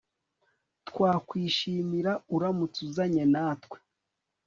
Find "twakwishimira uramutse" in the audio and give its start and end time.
0.87-2.79